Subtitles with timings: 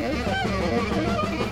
[0.00, 1.47] Okay.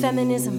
[0.00, 0.55] Feminism.